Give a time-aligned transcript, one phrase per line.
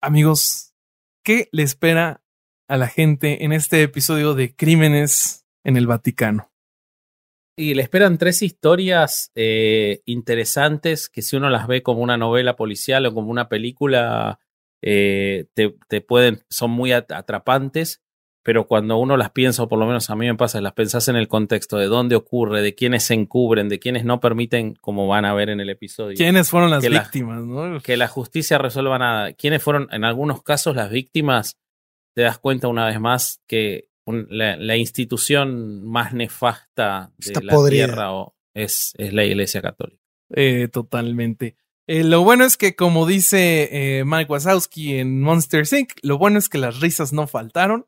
[0.00, 0.74] amigos,
[1.24, 2.22] ¿qué le espera
[2.68, 6.50] a la gente en este episodio de Crímenes en el Vaticano?
[7.56, 12.54] Y le esperan tres historias eh, interesantes que si uno las ve como una novela
[12.54, 14.38] policial o como una película,
[14.80, 18.00] eh, te, te, pueden, son muy atrapantes
[18.42, 21.08] pero cuando uno las piensa, o por lo menos a mí me pasa, las pensás
[21.08, 25.06] en el contexto de dónde ocurre, de quiénes se encubren, de quiénes no permiten, como
[25.06, 26.16] van a ver en el episodio.
[26.16, 27.42] ¿Quiénes fueron las víctimas?
[27.44, 27.80] ¿no?
[27.80, 29.32] Que la justicia resuelva nada.
[29.32, 31.58] ¿Quiénes fueron, en algunos casos, las víctimas?
[32.14, 38.10] Te das cuenta una vez más que la, institución más nefasta de la tierra
[38.54, 40.02] es, es, la Iglesia Católica.
[40.30, 41.56] Eh, totalmente.
[41.86, 46.38] Eh, lo bueno es que, como dice eh, Mike Wazowski en Monster Inc., lo bueno
[46.38, 47.86] es que las risas no faltaron.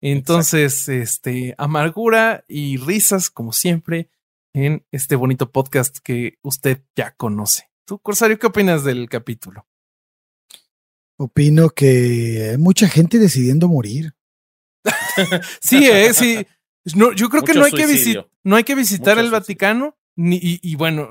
[0.00, 4.08] Entonces, este, amargura y risas, como siempre,
[4.54, 7.70] en este bonito podcast que usted ya conoce.
[7.84, 9.66] ¿Tú, Corsario, qué opinas del capítulo?
[11.18, 14.14] Opino que hay mucha gente decidiendo morir.
[15.60, 16.46] sí, eh, sí.
[16.94, 19.98] No, yo creo que no hay que, no hay que, visitar el Vaticano.
[20.16, 21.08] Ni, y, bueno,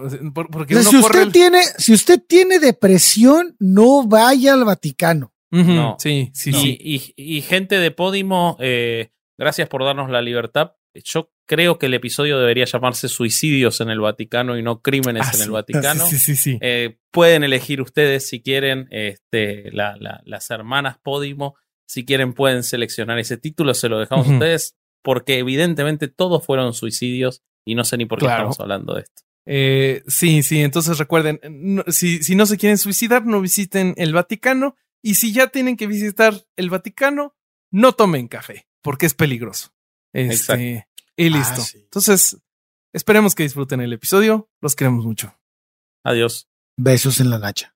[0.51, 5.97] porque si usted tiene, si usted tiene depresión, no vaya al Vaticano no.
[5.99, 6.77] Sí, sí, sí.
[7.15, 10.73] Y, gente de Podimo, eh, gracias por darnos la libertad.
[10.93, 15.31] Yo creo que el episodio debería llamarse Suicidios en el Vaticano y no Crímenes ah,
[15.35, 16.05] en el Vaticano.
[16.05, 16.57] Sí, sí, sí.
[16.61, 21.55] Eh, pueden elegir ustedes si quieren, este, las hermanas Podimo,
[21.87, 26.73] si quieren pueden seleccionar ese título, se lo dejamos a ustedes, porque evidentemente todos fueron
[26.73, 29.23] suicidios y no sé ni por qué estamos hablando de esto.
[29.45, 31.39] Eh, sí, sí, entonces recuerden,
[31.87, 35.87] si, si no se quieren suicidar, no visiten el Vaticano y si ya tienen que
[35.87, 37.35] visitar el Vaticano,
[37.71, 39.73] no tomen café, porque es peligroso.
[40.13, 41.61] Este, y ah, listo.
[41.75, 42.37] Entonces,
[42.93, 44.49] esperemos que disfruten el episodio.
[44.61, 45.37] Los queremos mucho.
[46.03, 46.49] Adiós.
[46.77, 47.75] Besos en la nacha.